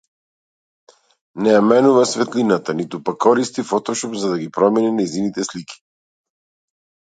Не 1.47 1.51
ја 1.55 1.59
менува 1.65 2.05
светлината, 2.13 2.75
ниту 2.81 3.01
пак 3.11 3.21
користи 3.27 3.67
фотошоп 3.73 4.19
за 4.25 4.33
да 4.35 4.41
ги 4.47 4.51
промени 4.59 4.93
нејзините 5.03 5.49
слики. 5.53 5.81